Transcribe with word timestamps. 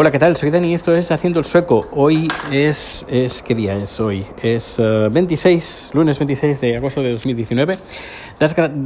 Hola, 0.00 0.12
¿qué 0.12 0.20
tal? 0.20 0.36
Soy 0.36 0.50
Dani 0.50 0.70
y 0.70 0.74
esto 0.74 0.92
es 0.92 1.10
Haciendo 1.10 1.40
el 1.40 1.44
Sueco. 1.44 1.80
Hoy 1.90 2.28
es, 2.52 3.04
es 3.10 3.42
¿qué 3.42 3.56
día 3.56 3.74
es 3.74 3.98
hoy? 3.98 4.24
Es 4.40 4.78
26, 4.78 5.90
lunes 5.92 6.20
26 6.20 6.60
de 6.60 6.76
agosto 6.76 7.02
de 7.02 7.10
2019. 7.10 7.74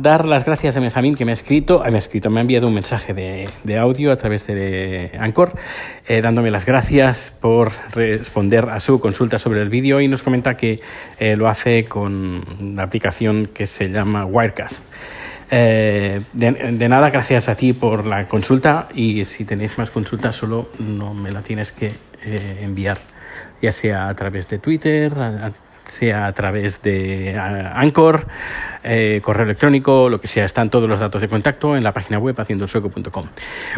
dar 0.00 0.24
las 0.26 0.46
gracias 0.46 0.78
a 0.78 0.80
Benjamín 0.80 1.14
que 1.14 1.26
me 1.26 1.32
ha 1.32 1.34
escrito, 1.34 1.84
me 1.86 1.96
ha 1.96 1.98
escrito, 1.98 2.30
me 2.30 2.40
ha 2.40 2.40
enviado 2.40 2.66
un 2.66 2.72
mensaje 2.72 3.12
de, 3.12 3.46
de 3.62 3.76
audio 3.76 4.10
a 4.10 4.16
través 4.16 4.46
de 4.46 5.10
Anchor, 5.20 5.52
eh, 6.08 6.22
dándome 6.22 6.50
las 6.50 6.64
gracias 6.64 7.36
por 7.42 7.72
responder 7.92 8.70
a 8.70 8.80
su 8.80 8.98
consulta 8.98 9.38
sobre 9.38 9.60
el 9.60 9.68
vídeo 9.68 10.00
y 10.00 10.08
nos 10.08 10.22
comenta 10.22 10.56
que 10.56 10.80
eh, 11.18 11.36
lo 11.36 11.46
hace 11.46 11.84
con 11.84 12.42
la 12.74 12.84
aplicación 12.84 13.50
que 13.52 13.66
se 13.66 13.90
llama 13.90 14.24
Wirecast. 14.24 14.82
Eh, 15.54 16.22
de, 16.32 16.88
nada, 16.88 17.10
gracias 17.10 17.50
a 17.50 17.56
ti 17.56 17.74
por 17.74 18.06
la 18.06 18.26
consulta 18.26 18.88
y 18.94 19.26
si 19.26 19.44
tenéis 19.44 19.76
más 19.76 19.90
consultas 19.90 20.34
solo 20.34 20.70
no 20.78 21.12
me 21.12 21.30
la 21.30 21.42
tienes 21.42 21.72
que 21.72 21.92
eh, 22.24 22.60
enviar, 22.62 22.96
ya 23.60 23.70
sea 23.70 24.08
a 24.08 24.16
través 24.16 24.48
de 24.48 24.58
Twitter, 24.58 25.12
sea 25.84 26.26
a 26.26 26.32
través 26.32 26.80
de 26.80 27.38
Anchor, 27.38 28.26
eh, 28.82 29.20
correo 29.22 29.44
electrónico, 29.44 30.08
lo 30.08 30.22
que 30.22 30.26
sea. 30.26 30.46
Están 30.46 30.70
todos 30.70 30.88
los 30.88 31.00
datos 31.00 31.20
de 31.20 31.28
contacto 31.28 31.76
en 31.76 31.84
la 31.84 31.92
página 31.92 32.18
web 32.18 32.34
haciendosueco.com. 32.40 33.26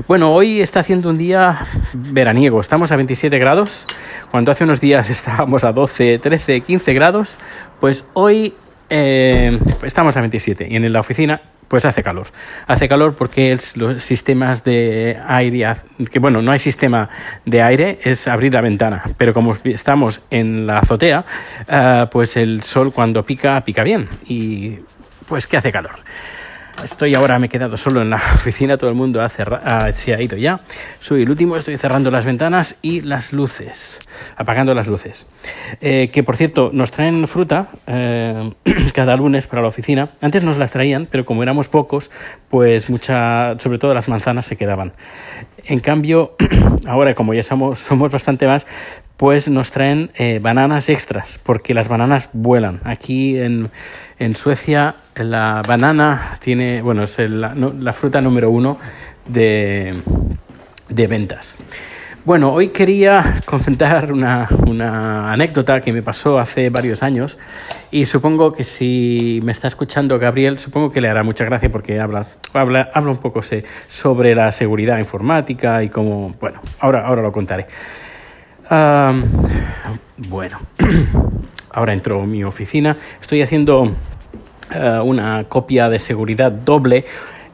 Bueno, 0.06 0.32
hoy 0.32 0.60
está 0.60 0.78
haciendo 0.78 1.10
un 1.10 1.18
día 1.18 1.66
veraniego. 1.92 2.60
Estamos 2.60 2.92
a 2.92 2.96
27 2.96 3.36
grados. 3.40 3.84
Cuando 4.30 4.52
hace 4.52 4.62
unos 4.62 4.80
días 4.80 5.10
estábamos 5.10 5.64
a 5.64 5.72
12, 5.72 6.20
13, 6.20 6.60
15 6.60 6.94
grados, 6.94 7.36
pues 7.80 8.06
hoy 8.12 8.54
estamos 8.88 10.16
a 10.16 10.20
27 10.20 10.68
y 10.70 10.76
en 10.76 10.92
la 10.92 11.00
oficina 11.00 11.40
pues 11.74 11.86
hace 11.86 12.04
calor. 12.04 12.28
Hace 12.68 12.88
calor 12.88 13.16
porque 13.16 13.58
los 13.74 14.00
sistemas 14.00 14.62
de 14.62 15.18
aire, 15.26 15.74
que 16.08 16.20
bueno, 16.20 16.40
no 16.40 16.52
hay 16.52 16.60
sistema 16.60 17.08
de 17.44 17.62
aire, 17.62 17.98
es 18.04 18.28
abrir 18.28 18.54
la 18.54 18.60
ventana. 18.60 19.02
Pero 19.18 19.34
como 19.34 19.56
estamos 19.64 20.20
en 20.30 20.68
la 20.68 20.78
azotea, 20.78 21.24
eh, 21.66 22.06
pues 22.12 22.36
el 22.36 22.62
sol 22.62 22.92
cuando 22.92 23.24
pica, 23.24 23.60
pica 23.64 23.82
bien. 23.82 24.08
Y 24.28 24.78
pues 25.26 25.48
que 25.48 25.56
hace 25.56 25.72
calor. 25.72 25.96
Estoy 26.82 27.14
ahora, 27.14 27.38
me 27.38 27.46
he 27.46 27.48
quedado 27.48 27.76
solo 27.76 28.02
en 28.02 28.10
la 28.10 28.16
oficina, 28.34 28.76
todo 28.76 28.90
el 28.90 28.96
mundo 28.96 29.22
ha 29.22 29.28
se 29.28 30.14
ha 30.14 30.22
ido 30.22 30.36
ya. 30.36 30.60
Soy 31.00 31.22
el 31.22 31.30
último, 31.30 31.56
estoy 31.56 31.78
cerrando 31.78 32.10
las 32.10 32.26
ventanas 32.26 32.76
y 32.82 33.00
las 33.00 33.32
luces, 33.32 34.00
apagando 34.36 34.74
las 34.74 34.86
luces. 34.86 35.26
Eh, 35.80 36.10
que 36.12 36.22
por 36.22 36.36
cierto, 36.36 36.70
nos 36.72 36.90
traen 36.90 37.26
fruta 37.28 37.68
eh, 37.86 38.52
cada 38.94 39.16
lunes 39.16 39.46
para 39.46 39.62
la 39.62 39.68
oficina. 39.68 40.10
Antes 40.20 40.42
nos 40.42 40.58
las 40.58 40.72
traían, 40.72 41.06
pero 41.10 41.24
como 41.24 41.42
éramos 41.42 41.68
pocos, 41.68 42.10
pues 42.50 42.90
mucha, 42.90 43.58
sobre 43.60 43.78
todo 43.78 43.94
las 43.94 44.08
manzanas 44.08 44.46
se 44.46 44.56
quedaban. 44.56 44.92
En 45.64 45.80
cambio, 45.80 46.34
ahora 46.86 47.14
como 47.14 47.34
ya 47.34 47.42
somos, 47.42 47.78
somos 47.78 48.10
bastante 48.10 48.46
más, 48.46 48.66
pues 49.16 49.48
nos 49.48 49.70
traen 49.70 50.10
eh, 50.16 50.40
bananas 50.42 50.88
extras, 50.88 51.40
porque 51.42 51.72
las 51.72 51.88
bananas 51.88 52.30
vuelan. 52.32 52.80
Aquí 52.84 53.38
en, 53.38 53.70
en 54.18 54.34
Suecia 54.34 54.96
la 55.16 55.62
banana 55.66 56.38
tiene, 56.40 56.82
bueno, 56.82 57.04
es 57.04 57.18
la, 57.18 57.92
fruta 57.92 58.20
número 58.20 58.50
uno 58.50 58.78
de, 59.26 60.02
de, 60.88 61.06
ventas. 61.06 61.56
Bueno, 62.24 62.52
hoy 62.52 62.68
quería 62.68 63.40
comentar 63.44 64.12
una, 64.12 64.48
una, 64.66 65.32
anécdota 65.32 65.80
que 65.80 65.92
me 65.92 66.02
pasó 66.02 66.38
hace 66.38 66.70
varios 66.70 67.02
años 67.02 67.38
y 67.90 68.06
supongo 68.06 68.52
que 68.52 68.64
si 68.64 69.40
me 69.44 69.52
está 69.52 69.68
escuchando 69.68 70.18
Gabriel, 70.18 70.58
supongo 70.58 70.90
que 70.90 71.00
le 71.00 71.08
hará 71.08 71.22
mucha 71.22 71.44
gracia 71.44 71.70
porque 71.70 72.00
habla, 72.00 72.26
habla, 72.52 72.90
habla 72.92 73.10
un 73.10 73.18
poco 73.18 73.40
sobre 73.88 74.34
la 74.34 74.50
seguridad 74.52 74.98
informática 74.98 75.82
y 75.82 75.90
cómo, 75.90 76.34
bueno, 76.40 76.60
ahora, 76.80 77.06
ahora 77.06 77.22
lo 77.22 77.30
contaré 77.30 77.66
bueno, 80.16 80.60
ahora 81.70 81.92
entro 81.92 82.22
a 82.22 82.26
mi 82.26 82.44
oficina. 82.44 82.96
Estoy 83.20 83.42
haciendo 83.42 83.94
eh, 84.72 85.00
una 85.02 85.44
copia 85.48 85.88
de 85.88 85.98
seguridad 85.98 86.50
doble 86.50 87.04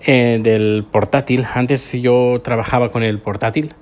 eh, 0.04 0.38
del 0.42 0.84
portátil. 0.90 1.46
Antes 1.52 1.92
yo 1.92 2.40
trabajaba 2.42 2.90
con 2.90 3.02
el 3.02 3.18
portátil, 3.18 3.74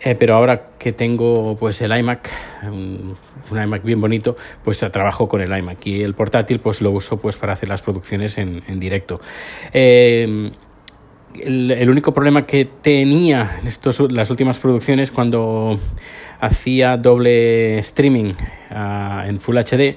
eh, 0.00 0.14
pero 0.14 0.34
ahora 0.34 0.70
que 0.78 0.92
tengo 0.92 1.56
pues 1.56 1.82
el 1.82 1.96
iMac, 1.96 2.28
un, 2.64 3.16
iMac 3.50 3.82
bien 3.82 4.00
bonito, 4.00 4.36
pues 4.64 4.78
trabajo 4.78 5.28
con 5.28 5.40
el 5.40 5.56
iMac 5.56 5.86
y 5.86 6.02
el 6.02 6.14
portátil 6.14 6.60
pues 6.60 6.80
lo 6.80 6.90
uso 6.90 7.18
pues 7.18 7.36
para 7.36 7.52
hacer 7.52 7.68
las 7.68 7.82
producciones 7.82 8.38
en, 8.38 8.62
en 8.66 8.80
directo. 8.80 9.20
El, 9.72 10.52
el, 11.40 11.90
único 11.90 12.12
problema 12.12 12.46
que 12.46 12.64
tenía 12.64 13.58
en 13.60 13.68
estos, 13.68 14.00
las 14.12 14.30
últimas 14.30 14.58
producciones 14.58 15.10
cuando 15.10 15.78
hacía 16.40 16.96
doble 16.96 17.78
streaming 17.78 18.34
ah, 18.70 19.24
en 19.26 19.40
Full 19.40 19.56
HD, 19.58 19.96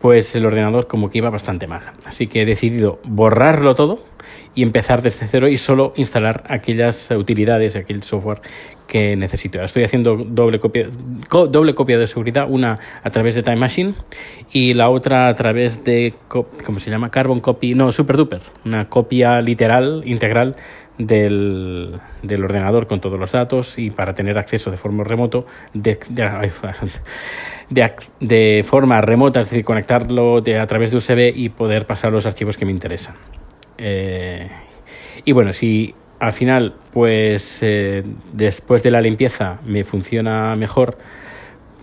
pues 0.00 0.34
el 0.34 0.46
ordenador 0.46 0.86
como 0.86 1.10
que 1.10 1.18
iba 1.18 1.30
bastante 1.30 1.66
mal. 1.66 1.82
Así 2.06 2.26
que 2.26 2.42
he 2.42 2.46
decidido 2.46 3.00
borrarlo 3.04 3.74
todo 3.74 4.00
y 4.58 4.64
empezar 4.64 5.02
desde 5.02 5.28
cero 5.28 5.46
y 5.46 5.56
solo 5.56 5.92
instalar 5.94 6.42
aquellas 6.48 7.12
utilidades, 7.12 7.76
aquel 7.76 8.02
software 8.02 8.40
que 8.88 9.14
necesito. 9.14 9.62
Estoy 9.62 9.84
haciendo 9.84 10.16
doble 10.16 10.58
copia, 10.58 10.88
doble 11.30 11.76
copia 11.76 11.96
de 11.96 12.08
seguridad, 12.08 12.48
una 12.50 12.76
a 13.04 13.10
través 13.10 13.36
de 13.36 13.44
Time 13.44 13.58
Machine 13.58 13.94
y 14.50 14.74
la 14.74 14.90
otra 14.90 15.28
a 15.28 15.34
través 15.36 15.84
de, 15.84 16.12
¿cómo 16.26 16.80
se 16.80 16.90
llama? 16.90 17.08
Carbon 17.08 17.38
Copy, 17.38 17.74
no, 17.76 17.92
Super 17.92 18.16
Duper, 18.16 18.40
una 18.64 18.88
copia 18.88 19.40
literal, 19.40 20.02
integral 20.04 20.56
del, 20.98 22.00
del, 22.24 22.44
ordenador 22.44 22.88
con 22.88 23.00
todos 23.00 23.16
los 23.16 23.30
datos 23.30 23.78
y 23.78 23.90
para 23.90 24.12
tener 24.12 24.38
acceso 24.38 24.72
de 24.72 24.76
forma 24.76 25.04
remoto 25.04 25.46
de, 25.72 26.00
de, 26.10 26.50
de, 28.18 28.64
forma 28.64 29.00
remota, 29.02 29.38
es 29.38 29.50
decir, 29.50 29.64
conectarlo 29.64 30.38
a 30.38 30.66
través 30.66 30.90
de 30.90 30.96
USB 30.96 31.32
y 31.32 31.50
poder 31.50 31.86
pasar 31.86 32.10
los 32.10 32.26
archivos 32.26 32.56
que 32.56 32.64
me 32.64 32.72
interesan. 32.72 33.14
Eh, 33.78 34.48
y 35.24 35.32
bueno, 35.32 35.52
si 35.52 35.94
al 36.18 36.32
final, 36.32 36.74
pues 36.92 37.60
eh, 37.62 38.02
después 38.32 38.82
de 38.82 38.90
la 38.90 39.00
limpieza 39.00 39.60
me 39.64 39.84
funciona 39.84 40.54
mejor 40.56 40.98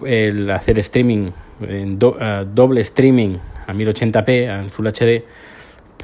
el 0.06 0.50
hacer 0.52 0.78
streaming, 0.80 1.32
en 1.62 1.98
eh, 2.02 2.46
doble 2.54 2.82
streaming 2.82 3.38
a 3.68 3.74
1080p, 3.74 4.60
en 4.60 4.70
Full 4.70 4.88
HD, 4.88 5.24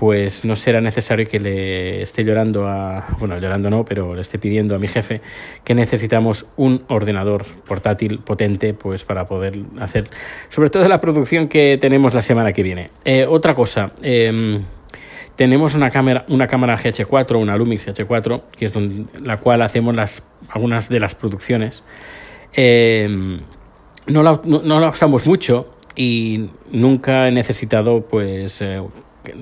pues 0.02 0.46
no 0.46 0.56
será 0.56 0.82
necesario 0.82 1.28
que 1.28 1.40
le 1.40 2.02
esté 2.02 2.24
llorando 2.24 2.68
a, 2.68 3.06
bueno, 3.20 3.38
llorando 3.38 3.70
no, 3.70 3.86
pero 3.86 4.16
le 4.16 4.22
esté 4.22 4.40
pidiendo 4.40 4.74
a 4.74 4.80
mi 4.80 4.88
jefe 4.88 5.22
que 5.64 5.76
necesitamos 5.76 6.48
un 6.58 6.84
ordenador 6.88 7.46
portátil 7.68 8.18
potente, 8.18 8.74
pues 8.74 9.04
para 9.04 9.28
poder 9.28 9.60
hacer, 9.80 10.06
sobre 10.50 10.72
todo 10.72 10.88
la 10.88 11.00
producción 11.00 11.48
que 11.48 11.78
tenemos 11.80 12.16
la 12.16 12.24
semana 12.24 12.52
que 12.52 12.64
viene. 12.64 12.90
Eh, 13.06 13.28
otra 13.30 13.54
cosa, 13.54 13.92
em, 14.02 14.64
tenemos 15.42 15.74
una 15.74 15.90
cámara, 15.90 16.24
una 16.30 16.48
cámara 16.48 16.78
GH4, 16.78 17.42
una 17.42 17.58
Lumix 17.58 17.88
GH4, 17.88 18.44
que 18.56 18.66
es 18.66 18.76
la 19.20 19.38
cual 19.38 19.64
hacemos 19.64 19.96
las, 19.96 20.24
algunas 20.48 20.88
de 20.88 21.00
las 21.00 21.16
producciones. 21.16 21.84
Em, 22.54 23.40
no, 24.06 24.22
la, 24.22 24.40
no, 24.46 24.80
la 24.80 24.90
usamos 24.90 25.26
mucho 25.26 25.74
y 25.96 26.52
nunca 26.72 27.28
he 27.28 27.32
necesitado 27.32 28.02
pues 28.02 28.62
eh, 28.62 28.84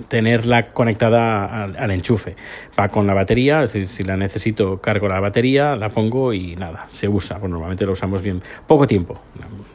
tenerla 0.08 0.68
conectada 0.72 1.64
al, 1.64 1.92
enchufe. 1.92 2.36
Va 2.78 2.90
con 2.90 3.08
la 3.08 3.14
batería, 3.14 3.62
decir, 3.62 3.88
si 3.88 4.04
la 4.04 4.18
necesito 4.18 4.80
cargo 4.80 5.08
la 5.08 5.20
batería, 5.20 5.76
la 5.76 5.90
pongo 5.90 6.34
y 6.34 6.56
nada, 6.56 6.88
se 6.92 7.08
usa. 7.08 7.38
Bueno, 7.38 7.56
normalmente 7.56 7.86
lo 7.86 7.94
usamos 7.94 8.22
bien 8.22 8.42
poco 8.68 8.88
tiempo, 8.88 9.20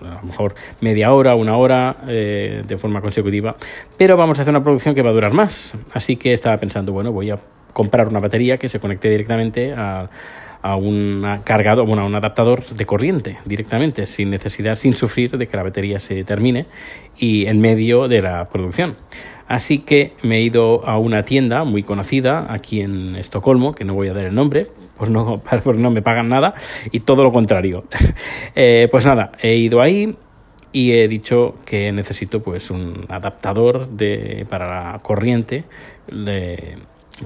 a 0.03 0.21
lo 0.21 0.23
mejor 0.23 0.55
media 0.81 1.13
hora, 1.13 1.35
una 1.35 1.57
hora 1.57 1.97
eh, 2.09 2.63
de 2.67 2.79
forma 2.79 3.01
consecutiva, 3.01 3.57
pero 3.97 4.17
vamos 4.17 4.39
a 4.39 4.43
hacer 4.43 4.53
una 4.53 4.63
producción 4.63 4.95
que 4.95 5.03
va 5.03 5.11
a 5.11 5.15
durar 5.15 5.33
más. 5.33 5.75
Así 5.93 6.17
que 6.17 6.33
estaba 6.33 6.57
pensando, 6.59 6.93
bueno, 6.93 7.13
voy 7.13 7.31
a 7.31 7.39
comprar 7.73 8.09
una 8.09 8.21
batería 8.21 8.59
que 8.59 8.69
se 8.69 8.79
conecte 8.79 9.09
directamente 9.09 9.73
a 9.73 10.09
a 10.65 10.77
un 10.77 11.23
cargado, 11.45 11.85
bueno, 11.85 12.05
a 12.05 12.07
un 12.07 12.15
adaptador 12.15 12.65
de 12.65 12.87
corriente 12.87 13.37
directamente, 13.45 14.07
sin 14.07 14.31
necesidad, 14.31 14.77
sin 14.77 14.95
sufrir 14.95 15.37
de 15.37 15.47
que 15.47 15.59
la 15.59 15.63
batería 15.63 15.99
se 15.99 16.25
termine 16.25 16.65
y 17.19 17.45
en 17.45 17.61
medio 17.61 18.09
de 18.09 18.23
la 18.23 18.49
producción. 18.49 18.97
Así 19.55 19.79
que 19.79 20.15
me 20.25 20.39
he 20.39 20.41
ido 20.41 20.85
a 20.85 20.99
una 20.99 21.23
tienda 21.23 21.63
muy 21.63 21.85
conocida 21.85 22.53
aquí 22.53 22.81
en 22.81 23.15
Estocolmo, 23.15 23.73
que 23.73 23.85
no 23.85 23.95
voy 23.95 24.09
a 24.09 24.13
dar 24.13 24.25
el 24.25 24.35
nombre, 24.35 24.67
pues 24.99 25.11
no, 25.11 25.41
pues 25.63 25.79
no 25.79 25.93
me 25.93 26.03
pagan 26.03 26.29
nada, 26.29 26.55
y 26.91 27.01
todo 27.01 27.23
lo 27.23 27.31
contrario. 27.31 27.85
Eh, 28.57 28.89
pues 28.91 29.05
nada, 29.05 29.33
he 29.41 29.57
ido 29.57 29.81
ahí 29.81 30.17
y 30.73 30.93
he 30.93 31.09
dicho 31.09 31.55
que 31.65 31.91
necesito 31.93 32.41
pues 32.41 32.71
un 32.71 33.05
adaptador 33.09 33.89
de, 33.89 34.47
para 34.49 34.93
la 34.93 34.99
corriente 35.01 35.65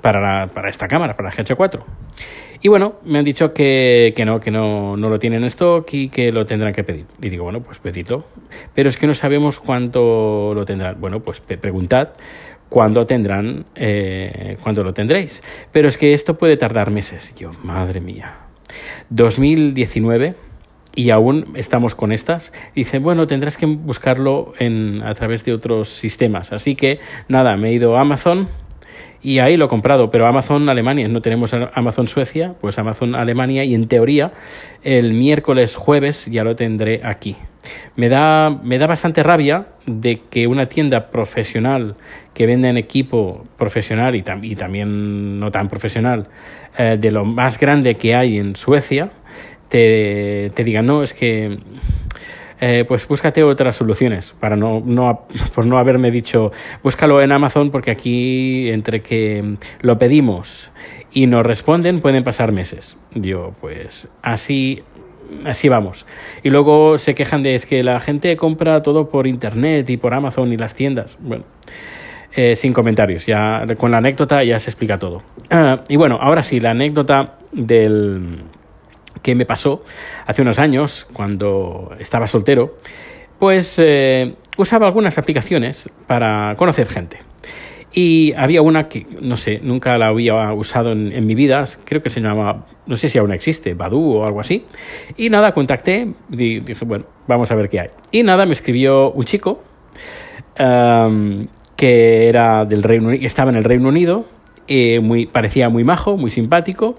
para, 0.00 0.49
para 0.49 0.69
esta 0.69 0.88
cámara, 0.88 1.14
para 1.14 1.31
la 1.31 1.35
GH4. 1.35 1.82
Y 2.61 2.69
bueno, 2.69 2.96
me 3.05 3.19
han 3.20 3.25
dicho 3.25 3.55
que, 3.55 4.12
que 4.17 4.25
no, 4.25 4.40
que 4.40 4.50
no, 4.50 4.96
no, 4.96 5.08
lo 5.08 5.19
tienen 5.19 5.43
en 5.43 5.49
stock 5.49 5.88
y 5.93 6.08
que 6.08 6.32
lo 6.32 6.44
tendrán 6.44 6.73
que 6.73 6.82
pedir. 6.82 7.06
Y 7.23 7.29
digo, 7.29 7.44
bueno, 7.44 7.62
pues 7.62 7.79
pedidlo. 7.79 8.25
Pero 8.75 8.88
es 8.88 8.96
que 8.96 9.06
no 9.06 9.14
sabemos 9.14 9.61
cuánto 9.61 10.52
lo 10.55 10.64
tendrán. 10.64 11.00
Bueno, 11.00 11.20
pues 11.20 11.40
preguntad 11.40 12.11
cuándo 12.69 13.06
tendrán, 13.06 13.64
eh, 13.76 14.56
cuándo 14.62 14.82
lo 14.82 14.93
tendréis. 14.93 15.43
Pero 15.70 15.88
es 15.88 15.96
que 15.96 16.14
esto 16.14 16.37
puede 16.37 16.56
tardar 16.56 16.91
meses. 16.91 17.32
Yo, 17.37 17.52
madre 17.62 18.00
mía. 18.00 18.34
2019 19.11 20.34
y 20.96 21.11
aún 21.11 21.52
estamos 21.55 21.94
con 21.94 22.11
estas. 22.11 22.52
Dice, 22.75 22.99
bueno, 22.99 23.29
tendrás 23.29 23.56
que 23.56 23.67
buscarlo 23.67 24.52
en, 24.58 25.02
a 25.05 25.14
través 25.14 25.44
de 25.44 25.52
otros 25.52 25.91
sistemas. 25.91 26.52
Así 26.52 26.75
que 26.75 26.99
nada, 27.29 27.56
me 27.56 27.69
he 27.69 27.73
ido 27.73 27.96
a 27.96 28.00
Amazon 28.00 28.49
y 29.23 29.41
ahí 29.41 29.56
lo 29.56 29.67
he 29.67 29.69
comprado, 29.69 30.11
pero 30.11 30.26
Amazon 30.26 30.69
Alemania, 30.69 31.09
no 31.09 31.20
tenemos 31.20 31.53
Amazon 31.53 32.06
Suecia, 32.06 32.55
pues 32.61 32.79
Amazon 32.79 33.15
Alemania 33.15 33.65
y 33.65 33.75
en 33.75 33.88
teoría 33.88 34.32
el 34.85 35.12
miércoles 35.12 35.75
jueves 35.76 36.26
ya 36.26 36.44
lo 36.44 36.55
tendré 36.55 37.00
aquí. 37.05 37.37
Me 37.97 38.09
da, 38.09 38.50
me 38.50 38.79
da 38.79 38.87
bastante 38.87 39.23
rabia 39.23 39.67
de 39.87 40.20
que 40.31 40.47
una 40.47 40.67
tienda 40.67 41.11
profesional 41.11 41.97
que 42.32 42.47
vende 42.47 42.69
en 42.69 42.76
equipo 42.76 43.44
profesional 43.56 44.15
y, 44.15 44.25
y 44.43 44.55
también 44.55 45.41
no 45.41 45.50
tan 45.50 45.69
profesional, 45.69 46.29
eh, 46.76 46.97
de 46.99 47.11
lo 47.11 47.25
más 47.25 47.59
grande 47.59 47.97
que 47.97 48.15
hay 48.15 48.38
en 48.38 48.55
Suecia, 48.55 49.11
te, 49.69 50.53
te 50.55 50.65
diga, 50.65 50.81
no, 50.81 51.03
es 51.03 51.12
que 51.12 51.59
eh, 52.60 52.84
pues 52.87 53.06
búscate 53.06 53.43
otras 53.43 53.76
soluciones 53.76 54.34
para 54.38 54.56
no, 54.56 54.82
no, 54.84 55.26
por 55.55 55.66
no 55.66 55.78
haberme 55.78 56.10
dicho, 56.10 56.52
búscalo 56.82 57.22
en 57.22 57.32
Amazon 57.32 57.70
porque 57.70 57.90
aquí 57.90 58.70
entre 58.70 59.02
que 59.02 59.56
lo 59.81 59.99
pedimos 59.99 60.70
y 61.12 61.26
nos 61.26 61.44
responden 61.44 62.00
pueden 62.00 62.25
pasar 62.25 62.52
meses. 62.52 62.96
Yo, 63.14 63.55
pues 63.60 64.08
así 64.22 64.82
así 65.44 65.69
vamos. 65.69 66.06
Y 66.43 66.50
luego 66.50 66.99
se 66.99 67.14
quejan 67.14 67.43
de 67.43 67.55
es 67.55 67.66
que 67.66 67.82
la 67.82 68.00
gente 68.00 68.37
compra 68.37 68.82
todo 68.82 69.08
por 69.08 69.26
internet 69.26 69.88
y 69.90 69.96
por 69.96 70.14
Amazon 70.14 70.52
y 70.52 70.56
las 70.56 70.75
tiendas. 70.75 71.19
Bueno, 71.20 71.44
eh, 72.34 72.56
sin 72.56 72.72
comentarios. 72.72 73.26
Ya 73.26 73.64
con 73.76 73.90
la 73.90 73.99
anécdota 73.99 74.43
ya 74.44 74.58
se 74.58 74.70
explica 74.70 74.99
todo. 74.99 75.22
Ah, 75.50 75.81
y 75.88 75.96
bueno, 75.96 76.19
ahora 76.20 76.43
sí, 76.43 76.60
la 76.60 76.70
anécdota 76.70 77.38
del 77.52 78.43
que 79.23 79.35
me 79.35 79.47
pasó 79.47 79.82
hace 80.26 80.43
unos 80.43 80.59
años 80.59 81.06
cuando 81.12 81.94
estaba 81.99 82.26
soltero, 82.26 82.76
pues 83.38 83.79
eh, 83.79 84.35
usaba 84.56 84.87
algunas 84.87 85.19
aplicaciones 85.19 85.88
para 86.06 86.55
conocer 86.56 86.88
gente. 86.88 87.19
Y 87.93 88.35
había 88.35 88.61
una 88.61 88.88
que, 88.88 89.06
no 89.20 89.37
sé, 89.37 89.61
nunca 89.62 89.97
la 89.97 90.09
había 90.09 90.53
usado 90.53 90.93
en, 90.93 91.26
mi 91.26 91.35
vida, 91.35 91.67
creo 91.85 92.03
que 92.03 92.11
se 92.11 92.20
llamaba, 92.20 92.67
no 92.87 92.97
sé 92.97 93.09
si 93.09 93.19
aún 93.19 93.32
existe, 93.32 93.75
Badu 93.75 94.19
o 94.19 94.25
algo 94.26 94.41
así. 94.41 94.67
Y 95.17 95.31
nada, 95.31 95.53
contacté, 95.53 96.06
y 96.31 96.61
dije, 96.61 96.85
bueno, 96.85 97.06
vamos 97.26 97.50
a 97.50 97.55
ver 97.55 97.69
qué 97.70 97.81
hay. 97.81 97.88
Y 98.12 98.23
nada, 98.23 98.44
me 98.44 98.53
escribió 98.53 99.11
un 99.11 99.25
chico 99.25 99.62
que 101.76 102.29
era 102.29 102.65
del 102.65 102.82
Reino 102.82 103.12
estaba 103.12 103.50
en 103.50 103.56
el 103.56 103.65
Reino 103.65 103.88
Unido, 103.88 104.25
eh, 104.67 105.00
muy, 105.00 105.26
parecía 105.26 105.69
muy 105.69 105.85
majo, 105.85 106.17
muy 106.17 106.31
simpático. 106.31 106.99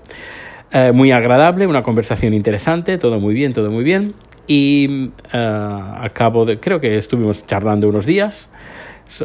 Eh, 0.72 0.92
muy 0.92 1.12
agradable, 1.12 1.66
una 1.66 1.82
conversación 1.82 2.34
interesante, 2.34 2.98
todo 3.00 3.20
muy 3.20 3.34
bien, 3.34 3.54
todo 3.54 3.72
muy 3.72 3.84
bien. 3.84 4.14
Y 4.46 5.10
uh, 5.34 5.38
al 5.38 6.12
cabo 6.12 6.46
creo 6.60 6.80
que 6.80 6.98
estuvimos 6.98 7.46
charlando 7.46 7.88
unos 7.88 8.06
días, 8.06 8.52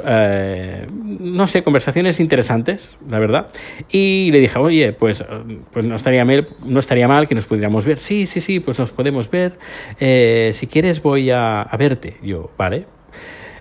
eh, 0.06 0.87
no 0.91 1.46
sé, 1.46 1.62
conversaciones 1.62 2.20
interesantes, 2.20 2.96
la 3.08 3.19
verdad. 3.19 3.49
Y 3.91 4.31
le 4.32 4.41
dije, 4.41 4.58
oye, 4.58 4.93
pues, 4.93 5.25
pues 5.70 5.85
no, 5.85 5.96
estaría 5.96 6.25
mal, 6.25 6.49
no 6.64 6.81
estaría 6.81 7.08
mal 7.08 7.29
que 7.29 7.35
nos 7.35 7.44
pudiéramos 7.44 7.85
ver. 7.85 7.99
Sí, 7.99 8.26
sí, 8.26 8.41
sí, 8.41 8.61
pues 8.61 8.79
nos 8.79 8.93
podemos 8.93 9.31
ver. 9.31 9.58
si 9.99 10.67
quieres 10.67 11.02
voy 11.02 11.31
a 11.31 11.69
verte. 11.79 12.17
Yo, 12.23 12.50
vale. 12.56 12.87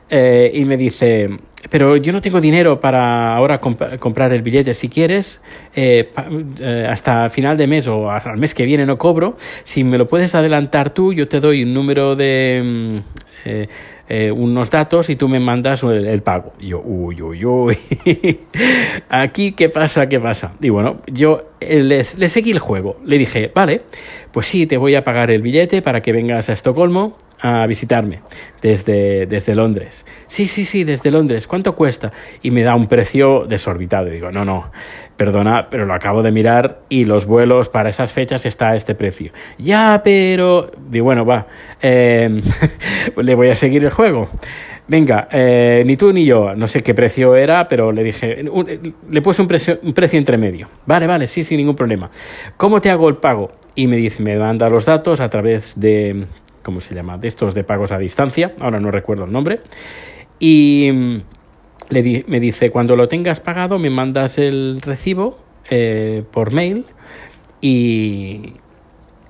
y 0.09 0.65
me 0.65 0.77
dice, 0.77 1.29
pero 1.69 1.97
yo 1.97 2.11
no 2.11 2.21
tengo 2.21 2.41
dinero 2.41 2.79
para 2.79 3.35
ahora 3.35 3.59
comprar 3.59 4.33
el 4.33 4.41
billete. 4.41 4.73
Si 4.73 4.89
quieres, 4.89 5.41
eh, 5.75 6.11
eh, 6.59 6.87
hasta 6.89 7.29
final 7.29 7.57
de 7.57 7.67
mes 7.67 7.87
o 7.87 8.11
hasta 8.11 8.31
el 8.31 8.37
mes 8.37 8.53
que 8.53 8.65
viene 8.65 8.85
no 8.85 8.97
cobro. 8.97 9.35
Si 9.63 9.83
me 9.83 9.97
lo 9.97 10.07
puedes 10.07 10.35
adelantar 10.35 10.91
tú, 10.91 11.13
yo 11.13 11.27
te 11.27 11.39
doy 11.39 11.63
un 11.63 11.73
número 11.73 12.15
de... 12.15 13.01
Mm, 13.45 13.63
eh, 14.09 14.31
unos 14.31 14.69
datos 14.69 15.09
y 15.09 15.15
tú 15.15 15.29
me 15.29 15.39
mandas 15.39 15.81
el, 15.83 16.21
pago. 16.21 16.53
Yo, 16.59 16.81
uy, 16.81 17.21
uy, 17.21 17.45
uy. 17.45 17.77
Aquí, 19.09 19.53
¿qué 19.53 19.69
pasa? 19.69 20.07
¿Qué 20.07 20.19
pasa? 20.19 20.53
Y 20.61 20.69
bueno, 20.69 21.01
yo 21.07 21.39
le 21.61 22.03
seguí 22.03 22.51
el 22.51 22.59
juego. 22.59 22.97
Le 23.05 23.17
dije, 23.17 23.51
vale, 23.55 23.81
pues 24.31 24.45
sí, 24.45 24.67
te 24.67 24.77
voy 24.77 24.95
a 24.95 25.03
pagar 25.03 25.31
el 25.31 25.41
billete 25.41 25.81
para 25.81 26.01
que 26.01 26.11
vengas 26.11 26.49
a 26.49 26.53
Estocolmo 26.53 27.17
a 27.43 27.67
visitarme 27.67 28.21
desde, 28.61 29.25
desde 29.25 29.53
Londres. 29.53 30.05
Sí, 30.27 30.47
sí, 30.47 30.63
sí, 30.63 30.85
desde 30.85 31.11
Londres. 31.11 31.45
¿Cuánto 31.45 31.75
cuesta? 31.75 32.13
Y 32.41 32.51
me 32.51 32.63
da 32.63 32.73
un 32.73 32.87
precio 32.87 33.45
desorbitado. 33.45 34.07
Y 34.07 34.11
digo, 34.11 34.31
no, 34.31 34.45
no, 34.45 34.71
perdona, 35.17 35.67
pero 35.69 35.85
lo 35.85 35.93
acabo 35.93 36.23
de 36.23 36.31
mirar 36.31 36.83
y 36.87 37.03
los 37.03 37.25
vuelos 37.25 37.67
para 37.67 37.89
esas 37.89 38.13
fechas 38.13 38.45
está 38.45 38.69
a 38.69 38.75
este 38.75 38.95
precio. 38.95 39.33
Ya, 39.57 40.01
pero... 40.05 40.71
Digo, 40.89 41.03
bueno, 41.03 41.25
va, 41.25 41.47
eh, 41.81 42.41
le 43.17 43.35
voy 43.35 43.49
a 43.49 43.55
seguir 43.55 43.83
el 43.83 43.91
juego. 43.91 44.29
Venga, 44.87 45.27
eh, 45.29 45.83
ni 45.85 45.97
tú 45.97 46.13
ni 46.13 46.25
yo, 46.25 46.55
no 46.55 46.67
sé 46.67 46.81
qué 46.81 46.93
precio 46.93 47.35
era, 47.35 47.67
pero 47.67 47.91
le 47.91 48.03
dije, 48.03 48.43
le 49.09 49.21
puse 49.21 49.41
un 49.41 49.47
precio, 49.49 49.79
un 49.83 49.93
precio 49.93 50.17
entre 50.17 50.37
medio. 50.37 50.69
Vale, 50.85 51.07
vale, 51.07 51.27
sí, 51.27 51.43
sin 51.43 51.57
ningún 51.57 51.75
problema. 51.75 52.09
¿Cómo 52.55 52.79
te 52.79 52.89
hago 52.89 53.09
el 53.09 53.17
pago? 53.17 53.51
Y 53.75 53.87
me 53.87 53.97
dice, 53.97 54.23
me 54.23 54.37
manda 54.37 54.69
los 54.69 54.85
datos 54.85 55.19
a 55.19 55.29
través 55.29 55.79
de 55.79 56.25
¿cómo 56.63 56.81
se 56.81 56.95
llama? 56.95 57.17
De 57.17 57.27
estos 57.27 57.53
de 57.53 57.63
pagos 57.63 57.91
a 57.91 57.97
distancia, 57.97 58.53
ahora 58.59 58.79
no 58.79 58.89
recuerdo 58.89 59.25
el 59.25 59.31
nombre. 59.31 59.61
Y 60.39 60.89
mm, 60.91 61.17
le 61.89 62.25
me 62.27 62.39
dice, 62.39 62.71
cuando 62.71 62.95
lo 62.95 63.07
tengas 63.07 63.39
pagado 63.39 63.77
me 63.79 63.89
mandas 63.89 64.37
el 64.37 64.81
recibo 64.81 65.39
eh, 65.69 66.23
por 66.31 66.51
mail 66.51 66.85
y, 67.61 68.53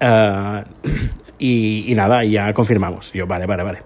ah, 0.01 0.63
y, 1.39 1.91
y, 1.91 1.95
nada, 1.95 2.23
ya 2.23 2.53
confirmamos. 2.53 3.11
Yo, 3.13 3.27
vale, 3.27 3.45
vale, 3.45 3.63
vale. 3.63 3.79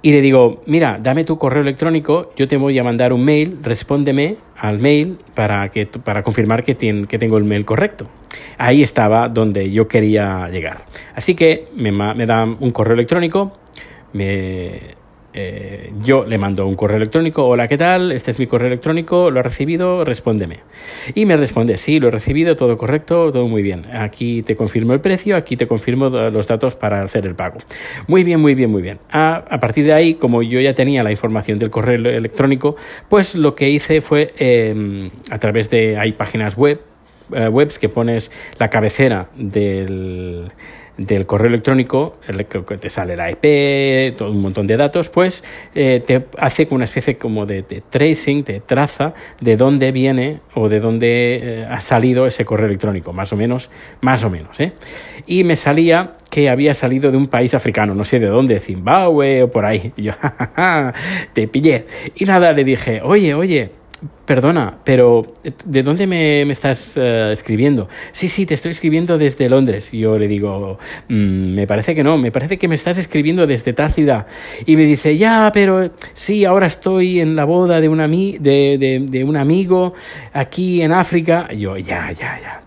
Y 0.00 0.12
le 0.12 0.20
digo, 0.20 0.62
mira, 0.66 0.98
dame 1.02 1.24
tu 1.24 1.38
correo 1.38 1.62
electrónico, 1.62 2.32
yo 2.36 2.46
te 2.46 2.56
voy 2.56 2.78
a 2.78 2.84
mandar 2.84 3.12
un 3.12 3.24
mail, 3.24 3.58
respóndeme 3.62 4.36
al 4.56 4.78
mail 4.78 5.18
para, 5.34 5.68
que, 5.70 5.86
para 5.86 6.22
confirmar 6.22 6.62
que, 6.62 6.76
que 6.76 7.18
tengo 7.18 7.36
el 7.36 7.44
mail 7.44 7.64
correcto. 7.64 8.06
Ahí 8.58 8.82
estaba 8.82 9.28
donde 9.28 9.70
yo 9.70 9.88
quería 9.88 10.48
llegar. 10.50 10.84
Así 11.14 11.34
que 11.34 11.68
me, 11.74 11.90
me 11.90 12.26
dan 12.26 12.56
un 12.60 12.70
correo 12.70 12.94
electrónico, 12.94 13.58
me, 14.12 14.97
eh, 15.34 15.92
yo 16.02 16.24
le 16.24 16.38
mando 16.38 16.66
un 16.66 16.74
correo 16.74 16.96
electrónico, 16.96 17.46
hola, 17.46 17.68
¿qué 17.68 17.76
tal? 17.76 18.12
Este 18.12 18.30
es 18.30 18.38
mi 18.38 18.46
correo 18.46 18.68
electrónico, 18.68 19.30
¿lo 19.30 19.40
ha 19.40 19.42
recibido? 19.42 20.02
Respóndeme. 20.04 20.60
Y 21.14 21.26
me 21.26 21.36
responde, 21.36 21.76
sí, 21.76 22.00
lo 22.00 22.08
he 22.08 22.10
recibido, 22.10 22.56
todo 22.56 22.78
correcto, 22.78 23.30
todo 23.30 23.46
muy 23.46 23.62
bien. 23.62 23.84
Aquí 23.92 24.42
te 24.42 24.56
confirmo 24.56 24.94
el 24.94 25.00
precio, 25.00 25.36
aquí 25.36 25.56
te 25.56 25.66
confirmo 25.66 26.08
los 26.08 26.46
datos 26.46 26.76
para 26.76 27.02
hacer 27.02 27.26
el 27.26 27.34
pago. 27.34 27.58
Muy 28.06 28.24
bien, 28.24 28.40
muy 28.40 28.54
bien, 28.54 28.70
muy 28.70 28.80
bien. 28.80 29.00
A, 29.10 29.58
partir 29.60 29.84
de 29.84 29.92
ahí, 29.92 30.14
como 30.14 30.42
yo 30.42 30.60
ya 30.60 30.72
tenía 30.72 31.02
la 31.02 31.10
información 31.10 31.58
del 31.58 31.70
correo 31.70 31.96
electrónico, 31.96 32.76
pues 33.08 33.34
lo 33.34 33.54
que 33.54 33.68
hice 33.68 34.00
fue, 34.00 34.32
em, 34.38 35.10
a 35.30 35.38
través 35.38 35.68
de, 35.68 35.98
hay 35.98 36.12
páginas 36.12 36.56
web, 36.56 36.80
eh, 37.34 37.48
webs 37.48 37.78
que 37.78 37.90
pones 37.90 38.32
la 38.58 38.70
cabecera 38.70 39.28
del 39.36 40.50
del 40.98 41.26
correo 41.26 41.46
electrónico, 41.46 42.16
que 42.66 42.76
te 42.76 42.90
sale 42.90 43.16
la 43.16 43.30
IP, 43.30 44.16
todo 44.16 44.32
un 44.32 44.42
montón 44.42 44.66
de 44.66 44.76
datos, 44.76 45.08
pues 45.08 45.44
eh, 45.74 46.02
te 46.04 46.26
hace 46.36 46.66
una 46.70 46.84
especie 46.84 47.16
como 47.16 47.46
de, 47.46 47.62
tracing, 47.62 48.42
de 48.44 48.60
traza 48.60 49.14
de 49.40 49.56
dónde 49.56 49.92
viene 49.92 50.40
o 50.54 50.68
de 50.68 50.80
dónde 50.80 51.60
eh, 51.60 51.64
ha 51.70 51.80
salido 51.80 52.26
ese 52.26 52.44
correo 52.44 52.66
electrónico, 52.66 53.12
más 53.12 53.32
o 53.32 53.36
menos, 53.36 53.70
más 54.00 54.24
o 54.24 54.30
menos. 54.30 54.58
¿eh? 54.58 54.72
Y 55.26 55.44
me 55.44 55.54
salía 55.54 56.16
que 56.30 56.50
había 56.50 56.74
salido 56.74 57.10
de 57.10 57.16
un 57.16 57.28
país 57.28 57.54
africano, 57.54 57.94
no 57.94 58.04
sé 58.04 58.18
de 58.18 58.26
dónde, 58.26 58.58
Zimbabue 58.60 59.44
o 59.44 59.50
por 59.50 59.64
ahí. 59.64 59.92
Y 59.98 60.02
yo, 60.02 60.12
te 61.32 61.48
pillé. 61.48 61.86
Y 62.14 62.24
nada, 62.24 62.52
le 62.52 62.62
dije, 62.62 63.00
oye, 63.02 63.34
oye, 63.34 63.70
Perdona, 64.24 64.78
pero 64.84 65.26
¿de 65.64 65.82
dónde 65.82 66.06
me, 66.06 66.42
estás 66.42 66.96
eh, 66.96 67.30
escribiendo? 67.32 67.88
Sí, 68.12 68.28
sí, 68.28 68.46
te 68.46 68.54
estoy 68.54 68.70
escribiendo 68.70 69.18
desde 69.18 69.48
Londres. 69.48 69.90
Yo 69.90 70.16
le 70.16 70.28
digo, 70.28 70.78
mm, 71.08 71.54
me 71.54 71.66
parece 71.66 71.96
que 71.96 72.04
no, 72.04 72.16
me 72.16 72.30
parece 72.30 72.58
que 72.58 72.68
me 72.68 72.76
estás 72.76 72.96
escribiendo 72.98 73.44
desde 73.46 73.72
tal 73.72 73.90
ciudad. 73.90 74.26
Y 74.66 74.76
me 74.76 74.84
dice, 74.84 75.16
ya, 75.16 75.50
pero 75.52 75.90
sí, 76.14 76.44
ahora 76.44 76.68
estoy 76.68 77.20
en 77.20 77.34
la 77.34 77.44
boda 77.44 77.80
de 77.80 77.88
un, 77.88 77.98
de, 77.98 79.06
de, 79.10 79.24
un 79.24 79.36
amigo 79.36 79.94
aquí 80.32 80.80
en 80.82 80.92
África. 80.92 81.48
Yo, 81.52 81.76
ya, 81.76 82.12
ya, 82.12 82.38
ya. 82.40 82.62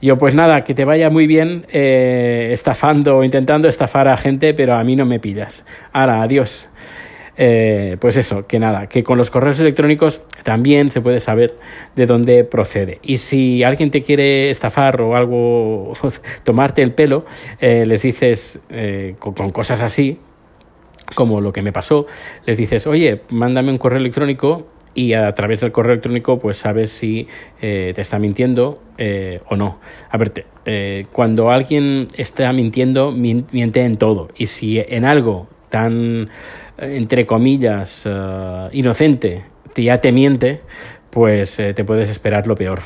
yo, 0.00 0.18
pues 0.18 0.34
nada, 0.34 0.64
que 0.64 0.74
te 0.74 0.84
vaya 0.84 1.10
muy 1.10 1.28
bien 1.28 1.64
eh, 1.70 2.48
estafando 2.52 3.18
o 3.18 3.24
intentando 3.24 3.68
estafar 3.68 4.08
a 4.08 4.16
gente, 4.16 4.52
pero 4.52 4.74
a 4.74 4.82
mí 4.82 4.96
no 4.96 5.04
me 5.04 5.20
pillas. 5.20 5.64
Ahora, 5.92 6.22
adiós. 6.22 6.68
Eh, 7.36 7.96
pues 7.98 8.16
eso, 8.18 8.46
que 8.46 8.58
nada, 8.58 8.88
que 8.88 9.02
con 9.02 9.16
los 9.16 9.30
correos 9.30 9.58
electrónicos 9.58 10.20
también 10.42 10.90
se 10.90 11.00
puede 11.00 11.18
saber 11.18 11.56
de 11.96 12.06
dónde 12.06 12.44
procede. 12.44 12.98
Y 13.02 13.18
si 13.18 13.62
alguien 13.62 13.90
te 13.90 14.02
quiere 14.02 14.50
estafar 14.50 15.00
o 15.00 15.16
algo, 15.16 15.92
tomarte 16.44 16.82
el 16.82 16.92
pelo, 16.92 17.24
eh, 17.60 17.84
les 17.86 18.02
dices 18.02 18.60
eh, 18.68 19.14
con, 19.18 19.50
cosas 19.50 19.80
así, 19.80 20.18
como 21.14 21.40
lo 21.40 21.52
que 21.52 21.62
me 21.62 21.72
pasó, 21.72 22.06
les 22.44 22.58
dices, 22.58 22.86
oye, 22.86 23.22
mándame 23.30 23.70
un 23.70 23.78
correo 23.78 23.98
electrónico 23.98 24.66
y 24.94 25.14
a 25.14 25.32
través 25.32 25.60
del 25.62 25.72
correo 25.72 25.92
electrónico 25.92 26.38
pues 26.38 26.58
sabes 26.58 26.92
si 26.92 27.26
te 27.58 27.98
está 27.98 28.18
mintiendo 28.18 28.82
o 29.48 29.56
no. 29.56 29.78
A 30.10 30.18
ver, 30.18 30.44
cuando 31.12 31.50
alguien 31.50 32.08
está 32.18 32.52
mintiendo, 32.52 33.10
miente 33.10 33.84
en 33.84 33.96
todo. 33.96 34.28
Y 34.36 34.46
si 34.46 34.78
en 34.78 35.06
algo 35.06 35.48
tan, 35.72 36.28
entre 36.78 37.26
comillas, 37.26 38.08
inocente, 38.72 39.44
ya 39.76 40.00
te 40.00 40.12
miente, 40.12 40.60
pues 41.10 41.56
te 41.56 41.84
puedes 41.84 42.08
esperar 42.08 42.46
lo 42.46 42.54
peor. 42.54 42.80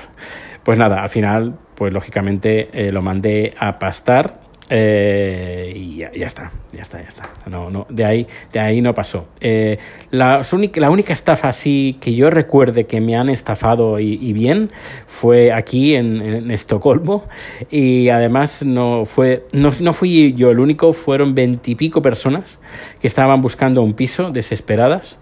Pues 0.62 0.78
nada, 0.78 1.02
al 1.02 1.08
final, 1.08 1.58
pues 1.74 1.92
lógicamente 1.92 2.90
lo 2.90 3.02
mandé 3.02 3.54
a 3.58 3.78
pastar 3.78 4.45
eh, 4.68 5.72
y 5.76 5.96
ya, 5.98 6.10
está, 6.26 6.50
ya 6.72 6.82
está, 6.82 7.00
ya 7.00 7.08
está. 7.08 7.22
No, 7.48 7.70
no, 7.70 7.86
de, 7.88 8.04
ahí, 8.04 8.26
de 8.52 8.60
ahí 8.60 8.80
no 8.80 8.94
pasó. 8.94 9.28
Eh, 9.40 9.78
la, 10.10 10.40
la, 10.74 10.90
única 10.90 11.12
estafa 11.12 11.48
así 11.48 11.98
que 12.00 12.14
yo 12.14 12.30
recuerde 12.30 12.86
que 12.86 13.00
me 13.00 13.14
han 13.16 13.28
estafado 13.28 14.00
y, 14.00 14.32
bien 14.32 14.70
fue 15.06 15.52
aquí 15.52 15.94
en, 15.94 16.50
Estocolmo. 16.50 17.24
Y 17.70 18.08
además 18.08 18.64
no, 18.64 19.04
fue, 19.04 19.46
no, 19.52 19.72
no 19.80 19.92
fui 19.92 20.34
yo 20.34 20.50
el 20.50 20.58
único, 20.58 20.92
fueron 20.92 21.34
veintipico 21.34 22.02
personas 22.02 22.58
que 23.00 23.06
estaban 23.06 23.40
buscando 23.40 23.82
un 23.82 23.94
piso 23.94 24.30
desesperadas. 24.30 25.18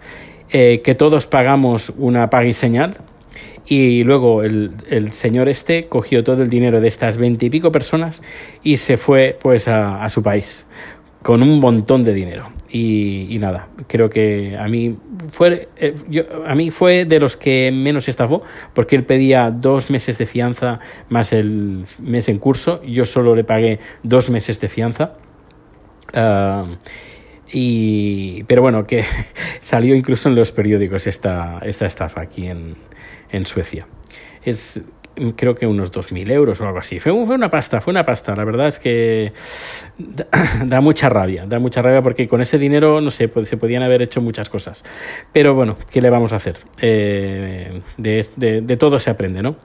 Eh, 0.50 0.82
que 0.84 0.94
todos 0.94 1.26
pagamos 1.26 1.92
una 1.96 2.30
paga 2.30 2.46
y 2.46 2.52
señal 2.52 2.96
y 3.66 4.04
luego 4.04 4.42
el, 4.42 4.72
el, 4.88 5.12
señor 5.12 5.48
este 5.48 5.84
cogió 5.84 6.22
todo 6.22 6.42
el 6.42 6.50
dinero 6.50 6.80
de 6.80 6.88
estas 6.88 7.16
veinte 7.16 7.46
y 7.46 7.50
pico 7.50 7.72
personas 7.72 8.22
y 8.62 8.76
se 8.76 8.96
fue 8.96 9.38
pues 9.40 9.68
a, 9.68 10.02
a 10.04 10.08
su 10.10 10.22
país 10.22 10.66
con 11.24 11.42
un 11.42 11.58
montón 11.58 12.04
de 12.04 12.12
dinero. 12.12 12.52
Y, 12.68 13.28
y, 13.30 13.38
nada, 13.38 13.68
creo 13.86 14.10
que 14.10 14.58
a 14.58 14.68
mí 14.68 14.98
fue 15.30 15.68
eh, 15.76 15.94
yo, 16.08 16.24
a 16.46 16.54
mí 16.54 16.70
fue 16.70 17.06
de 17.06 17.18
los 17.18 17.36
que 17.36 17.72
menos 17.72 18.08
estafó, 18.08 18.42
porque 18.74 18.94
él 18.94 19.04
pedía 19.04 19.50
dos 19.50 19.90
meses 19.90 20.18
de 20.18 20.26
fianza 20.26 20.80
más 21.08 21.32
el 21.32 21.84
mes 21.98 22.28
en 22.28 22.38
curso. 22.38 22.82
Yo 22.84 23.06
solo 23.06 23.34
le 23.34 23.42
pagué 23.42 23.80
dos 24.02 24.28
meses 24.28 24.60
de 24.60 24.68
fianza. 24.68 25.14
Uh, 26.14 26.74
y, 27.50 28.42
pero 28.44 28.60
bueno, 28.60 28.84
que 28.84 29.04
salió 29.60 29.94
incluso 29.94 30.28
en 30.28 30.34
los 30.34 30.52
periódicos 30.52 31.06
esta, 31.06 31.60
esta 31.62 31.86
estafa 31.86 32.20
aquí 32.20 32.48
en, 32.48 32.76
en 33.34 33.46
Suecia. 33.46 33.86
Es 34.42 34.80
creo 35.37 35.54
que 35.54 35.66
unos 35.66 35.92
2.000 35.92 36.30
euros 36.30 36.61
o 36.61 36.66
algo 36.66 36.78
así. 36.78 36.99
Fue, 37.00 37.12
una 37.12 37.50
pasta, 37.50 37.80
fue 37.80 37.92
una 37.92 38.04
pasta. 38.04 38.35
La 38.35 38.44
verdad 38.44 38.68
es 38.68 38.78
que 38.78 39.33
da, 40.64 40.80
mucha 40.80 41.09
rabia, 41.09 41.44
da 41.47 41.59
mucha 41.59 41.83
rabia 41.83 42.02
porque 42.02 42.28
con 42.28 42.40
ese 42.40 42.59
dinero, 42.59 43.00
no 43.00 43.11
sé, 43.11 43.30
se 43.44 43.56
podían 43.56 43.83
haber 43.83 44.02
hecho 44.02 44.21
muchas 44.21 44.49
cosas. 44.49 44.85
Pero 45.33 45.54
bueno, 45.54 45.76
¿qué 45.90 46.00
le 46.00 46.11
vamos 46.11 46.33
a 46.33 46.37
hacer? 46.37 46.56
Eh, 46.80 47.80
de, 47.97 48.76
todo 48.76 48.99
se 48.99 49.11
aprende, 49.11 49.42
¿no? 49.42 49.56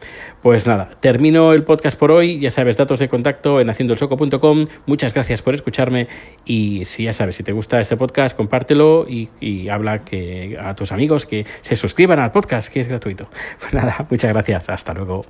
Pues 0.41 0.68
nada, 0.68 0.91
termino 1.00 1.53
el 1.53 1.63
podcast 1.63 2.00
por 2.00 2.12
hoy. 2.12 2.39
Ya 2.39 2.51
sabes, 2.51 2.77
datos 2.77 3.00
de 3.00 3.10
contacto 3.10 3.60
en 3.60 3.70
haciendoelsoco.com. 3.70 4.65
Muchas 4.86 5.13
gracias 5.13 5.41
por 5.41 5.56
escucharme 5.56 6.08
y 6.46 6.86
si 6.86 7.03
ya 7.03 7.13
sabes, 7.13 7.36
si 7.36 7.44
te 7.44 7.51
gusta 7.51 7.79
este 7.79 7.98
podcast, 7.98 8.38
compártelo 8.38 9.06
y, 9.08 9.29
y 9.39 9.70
habla 9.70 10.03
que, 10.03 10.58
a 10.62 10.75
tus 10.75 10.91
amigos 10.91 11.25
que 11.25 11.46
se 11.62 11.75
suscriban 11.75 12.20
al 12.20 12.32
podcast, 12.32 12.72
que 12.72 12.79
es 12.79 12.88
gratuito. 12.88 13.29
Pues 13.60 13.74
nada, 13.74 14.06
muchas 14.10 14.32
gracias. 14.32 14.70
Hasta 14.70 14.94
luego. 14.94 15.25